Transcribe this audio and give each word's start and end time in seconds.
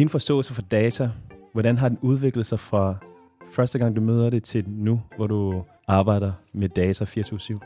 Din 0.00 0.08
forståelse 0.08 0.54
for 0.54 0.62
data, 0.62 1.10
hvordan 1.52 1.78
har 1.78 1.88
den 1.88 1.98
udviklet 2.02 2.46
sig 2.46 2.60
fra 2.60 2.96
første 3.50 3.78
gang, 3.78 3.96
du 3.96 4.00
møder 4.00 4.30
det, 4.30 4.42
til 4.42 4.64
nu, 4.68 5.02
hvor 5.16 5.26
du 5.26 5.64
arbejder 5.88 6.32
med 6.52 6.68
data 6.68 7.04
24-7? 7.04 7.58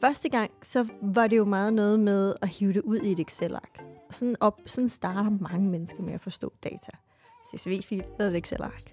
Første 0.00 0.28
gang, 0.28 0.50
så 0.62 0.86
var 1.02 1.26
det 1.26 1.36
jo 1.36 1.44
meget 1.44 1.72
noget 1.72 2.00
med 2.00 2.34
at 2.42 2.48
hive 2.48 2.72
det 2.72 2.82
ud 2.82 2.98
i 2.98 3.12
et 3.12 3.20
Excel-ark. 3.20 3.84
Og 4.08 4.14
sådan, 4.14 4.36
op, 4.40 4.60
sådan 4.66 4.88
starter 4.88 5.30
mange 5.50 5.70
mennesker 5.70 6.02
med 6.02 6.12
at 6.12 6.20
forstå 6.20 6.52
data. 6.64 6.90
CSV-fil 7.50 8.04
eller 8.18 8.30
et 8.30 8.36
Excel-ark. 8.36 8.92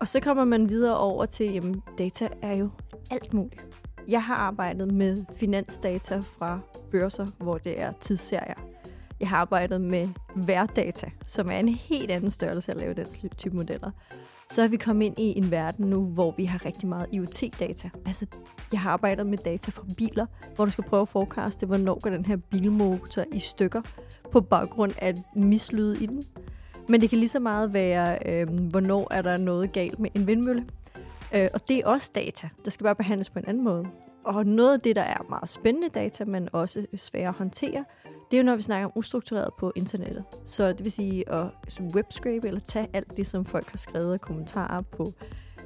Og 0.00 0.08
så 0.08 0.20
kommer 0.20 0.44
man 0.44 0.68
videre 0.68 0.98
over 0.98 1.26
til, 1.26 1.52
jamen 1.52 1.82
data 1.98 2.28
er 2.42 2.56
jo 2.56 2.70
alt 3.10 3.34
muligt. 3.34 3.68
Jeg 4.08 4.24
har 4.24 4.34
arbejdet 4.34 4.94
med 4.94 5.24
finansdata 5.36 6.18
fra 6.18 6.60
børser, 6.90 7.26
hvor 7.38 7.58
det 7.58 7.80
er 7.80 7.92
tidsserier. 8.00 8.71
Jeg 9.22 9.30
har 9.30 9.36
arbejdet 9.36 9.80
med 9.80 10.08
værdata, 10.36 11.10
som 11.26 11.48
er 11.50 11.56
en 11.56 11.68
helt 11.68 12.10
anden 12.10 12.30
størrelse 12.30 12.72
at 12.72 12.78
lave 12.78 12.94
den 12.94 13.06
type 13.36 13.56
modeller. 13.56 13.90
Så 14.50 14.62
er 14.62 14.68
vi 14.68 14.76
kommet 14.76 15.06
ind 15.06 15.18
i 15.18 15.38
en 15.38 15.50
verden 15.50 15.86
nu, 15.86 16.04
hvor 16.04 16.34
vi 16.36 16.44
har 16.44 16.66
rigtig 16.66 16.88
meget 16.88 17.06
IoT-data. 17.12 17.90
Altså, 18.06 18.26
jeg 18.72 18.80
har 18.80 18.90
arbejdet 18.90 19.26
med 19.26 19.38
data 19.38 19.70
fra 19.70 19.84
biler, 19.96 20.26
hvor 20.54 20.64
du 20.64 20.70
skal 20.70 20.84
prøve 20.84 21.02
at 21.02 21.08
forekaste, 21.08 21.66
hvornår 21.66 22.00
går 22.00 22.10
den 22.10 22.26
her 22.26 22.36
bilmotor 22.36 23.24
i 23.32 23.38
stykker 23.38 23.82
på 24.32 24.40
baggrund 24.40 24.92
af 24.98 25.14
mislyde 25.36 26.02
i 26.02 26.06
den. 26.06 26.22
Men 26.88 27.00
det 27.00 27.10
kan 27.10 27.18
lige 27.18 27.28
så 27.28 27.40
meget 27.40 27.72
være, 27.72 28.18
øh, 28.26 28.48
hvornår 28.70 29.08
er 29.10 29.22
der 29.22 29.36
noget 29.36 29.72
galt 29.72 29.98
med 29.98 30.10
en 30.14 30.26
vindmølle. 30.26 30.64
Øh, 31.34 31.48
og 31.54 31.68
det 31.68 31.78
er 31.78 31.86
også 31.86 32.10
data. 32.14 32.48
Der 32.64 32.70
skal 32.70 32.84
bare 32.84 32.94
behandles 32.94 33.30
på 33.30 33.38
en 33.38 33.44
anden 33.48 33.64
måde. 33.64 33.86
Og 34.24 34.46
noget 34.46 34.72
af 34.72 34.80
det, 34.80 34.96
der 34.96 35.02
er 35.02 35.26
meget 35.28 35.48
spændende 35.48 35.88
data, 35.88 36.24
men 36.24 36.48
også 36.52 36.86
svære 36.96 37.28
at 37.28 37.34
håndtere, 37.34 37.84
det 38.30 38.36
er 38.36 38.42
jo, 38.42 38.46
når 38.46 38.56
vi 38.56 38.62
snakker 38.62 38.86
om 38.86 38.92
ustruktureret 38.94 39.54
på 39.58 39.72
internettet. 39.76 40.24
Så 40.46 40.72
det 40.72 40.84
vil 40.84 40.92
sige 40.92 41.32
at 41.32 41.46
webscrape 41.94 42.46
eller 42.46 42.60
tage 42.60 42.88
alt 42.92 43.16
det, 43.16 43.26
som 43.26 43.44
folk 43.44 43.70
har 43.70 43.76
skrevet 43.78 44.12
og 44.12 44.20
kommentarer 44.20 44.80
på 44.80 45.12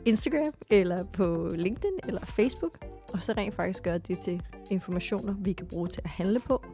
Instagram, 0.04 0.54
eller 0.70 1.04
på 1.04 1.50
LinkedIn, 1.54 1.98
eller 2.06 2.20
Facebook, 2.24 2.84
og 3.12 3.22
så 3.22 3.32
rent 3.32 3.54
faktisk 3.54 3.82
gøre 3.82 3.98
det 3.98 4.18
til 4.18 4.42
informationer, 4.70 5.34
vi 5.38 5.52
kan 5.52 5.66
bruge 5.66 5.88
til 5.88 6.00
at 6.04 6.10
handle 6.10 6.40
på. 6.40 6.64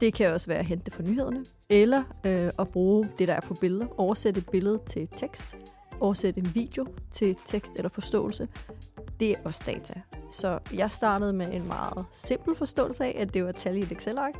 Det 0.00 0.14
kan 0.14 0.32
også 0.32 0.46
være 0.46 0.58
at 0.58 0.66
hente 0.66 0.90
for 0.90 0.96
fra 0.96 1.08
nyhederne, 1.08 1.44
eller 1.70 2.02
øh, 2.26 2.50
at 2.58 2.68
bruge 2.68 3.08
det, 3.18 3.28
der 3.28 3.34
er 3.34 3.40
på 3.40 3.54
billeder, 3.54 3.86
oversætte 4.00 4.38
et 4.38 4.50
billede 4.50 4.80
til 4.86 5.08
tekst, 5.16 5.56
oversætte 6.00 6.40
en 6.40 6.54
video 6.54 6.86
til 7.10 7.36
tekst 7.46 7.72
eller 7.76 7.88
forståelse. 7.88 8.48
Det 9.20 9.30
er 9.30 9.36
også 9.44 9.62
data. 9.66 10.00
Så 10.30 10.58
jeg 10.74 10.90
startede 10.90 11.32
med 11.32 11.52
en 11.52 11.66
meget 11.66 12.04
simpel 12.12 12.56
forståelse 12.56 13.04
af, 13.04 13.16
at 13.18 13.34
det 13.34 13.44
var 13.44 13.52
tal 13.52 13.76
i 13.76 13.80
et 13.80 13.92
Excel-ark, 13.92 14.34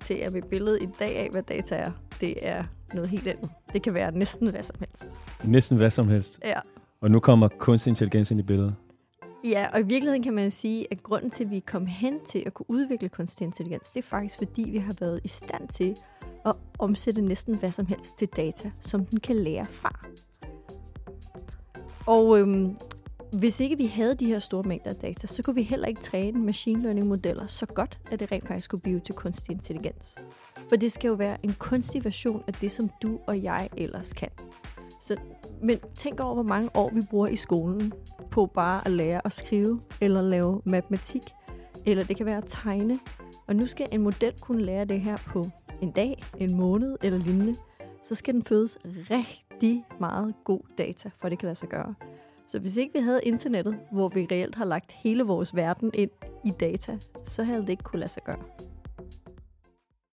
til 0.00 0.14
at 0.14 0.32
mit 0.32 0.44
billede 0.44 0.82
i 0.82 0.88
dag 0.98 1.16
af, 1.16 1.28
hvad 1.30 1.42
data 1.42 1.74
er, 1.74 1.90
det 2.20 2.34
er 2.48 2.64
noget 2.94 3.08
helt 3.08 3.28
andet. 3.28 3.50
Det 3.72 3.82
kan 3.82 3.94
være 3.94 4.12
næsten 4.12 4.50
hvad 4.50 4.62
som 4.62 4.76
helst. 4.78 5.06
Næsten 5.44 5.76
hvad 5.76 5.90
som 5.90 6.08
helst? 6.08 6.40
Ja. 6.44 6.60
Og 7.00 7.10
nu 7.10 7.20
kommer 7.20 7.48
kunstig 7.48 7.90
intelligens 7.90 8.30
ind 8.30 8.40
i 8.40 8.42
billedet? 8.42 8.74
Ja, 9.44 9.66
og 9.72 9.80
i 9.80 9.82
virkeligheden 9.82 10.22
kan 10.22 10.34
man 10.34 10.44
jo 10.44 10.50
sige, 10.50 10.86
at 10.90 11.02
grunden 11.02 11.30
til, 11.30 11.44
at 11.44 11.50
vi 11.50 11.60
kom 11.60 11.86
hen 11.86 12.14
til 12.28 12.42
at 12.46 12.54
kunne 12.54 12.70
udvikle 12.70 13.08
kunstig 13.08 13.44
intelligens, 13.44 13.90
det 13.90 14.04
er 14.04 14.08
faktisk, 14.08 14.38
fordi 14.38 14.70
vi 14.70 14.78
har 14.78 14.94
været 15.00 15.20
i 15.24 15.28
stand 15.28 15.68
til 15.68 15.96
at 16.46 16.54
omsætte 16.78 17.22
næsten 17.22 17.54
hvad 17.54 17.70
som 17.70 17.86
helst 17.86 18.18
til 18.18 18.28
data, 18.28 18.70
som 18.80 19.04
den 19.04 19.20
kan 19.20 19.36
lære 19.36 19.66
fra. 19.66 20.06
Og 22.06 22.40
øhm, 22.40 22.76
hvis 23.32 23.60
ikke 23.60 23.76
vi 23.76 23.86
havde 23.86 24.14
de 24.14 24.26
her 24.26 24.38
store 24.38 24.62
mængder 24.62 24.90
af 24.90 24.96
data, 24.96 25.26
så 25.26 25.42
kunne 25.42 25.54
vi 25.54 25.62
heller 25.62 25.88
ikke 25.88 26.00
træne 26.00 26.40
machine 26.40 26.82
learning 26.82 27.06
modeller 27.06 27.46
så 27.46 27.66
godt, 27.66 27.98
at 28.12 28.20
det 28.20 28.32
rent 28.32 28.48
faktisk 28.48 28.70
kunne 28.70 28.80
blive 28.80 29.00
til 29.00 29.14
kunstig 29.14 29.52
intelligens. 29.52 30.14
For 30.68 30.76
det 30.76 30.92
skal 30.92 31.08
jo 31.08 31.14
være 31.14 31.36
en 31.42 31.54
kunstig 31.58 32.04
version 32.04 32.42
af 32.46 32.52
det, 32.52 32.72
som 32.72 32.90
du 33.02 33.18
og 33.26 33.42
jeg 33.42 33.68
ellers 33.76 34.12
kan. 34.12 34.28
Så, 35.00 35.16
men 35.62 35.78
tænk 35.94 36.20
over, 36.20 36.34
hvor 36.34 36.42
mange 36.42 36.70
år 36.74 36.90
vi 36.94 37.00
bruger 37.10 37.28
i 37.28 37.36
skolen 37.36 37.92
på 38.30 38.46
bare 38.46 38.86
at 38.86 38.92
lære 38.92 39.20
at 39.24 39.32
skrive, 39.32 39.80
eller 40.00 40.22
lave 40.22 40.62
matematik, 40.64 41.22
eller 41.86 42.04
det 42.04 42.16
kan 42.16 42.26
være 42.26 42.36
at 42.36 42.44
tegne. 42.46 42.98
Og 43.46 43.56
nu 43.56 43.66
skal 43.66 43.88
en 43.92 44.02
model 44.02 44.32
kunne 44.40 44.64
lære 44.64 44.84
det 44.84 45.00
her 45.00 45.16
på 45.16 45.44
en 45.82 45.90
dag, 45.90 46.22
en 46.38 46.56
måned 46.56 46.96
eller 47.02 47.18
lignende. 47.18 47.54
Så 48.04 48.14
skal 48.14 48.34
den 48.34 48.42
fødes 48.42 48.78
rigtig 48.84 49.84
meget 50.00 50.34
god 50.44 50.60
data, 50.78 51.10
for 51.18 51.28
det 51.28 51.38
kan 51.38 51.46
lade 51.46 51.58
sig 51.58 51.68
gøre. 51.68 51.94
Så 52.48 52.58
hvis 52.58 52.76
ikke 52.76 52.98
vi 52.98 53.04
havde 53.04 53.20
internettet, 53.22 53.78
hvor 53.92 54.08
vi 54.08 54.26
reelt 54.30 54.54
har 54.54 54.64
lagt 54.64 54.92
hele 54.92 55.22
vores 55.22 55.56
verden 55.56 55.90
ind 55.94 56.10
i 56.44 56.50
data, 56.60 56.98
så 57.24 57.42
havde 57.42 57.60
det 57.60 57.68
ikke 57.68 57.82
kunne 57.82 58.00
lade 58.00 58.10
sig 58.10 58.22
gøre. 58.24 58.67